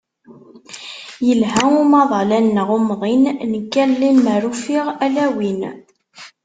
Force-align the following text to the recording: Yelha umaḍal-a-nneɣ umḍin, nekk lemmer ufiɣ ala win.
Yelha 1.27 1.63
umaḍal-a-nneɣ 1.81 2.69
umḍin, 2.77 3.23
nekk 3.51 3.73
lemmer 3.99 4.43
ufiɣ 4.51 4.85
ala 5.05 5.25
win. 5.35 5.61